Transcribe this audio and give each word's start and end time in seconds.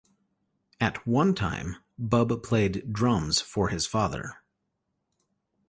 At 0.79 1.05
one 1.05 1.35
time, 1.35 1.75
Bub 1.99 2.41
played 2.41 2.91
drums 2.91 3.39
for 3.39 3.69
his 3.69 3.85
father. 3.85 4.33